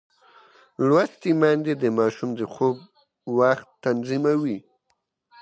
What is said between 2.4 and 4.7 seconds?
خوب وخت تنظیموي.